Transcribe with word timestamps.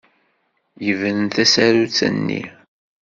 Yebren 0.85 1.21
tasarut-nni. 1.35 2.41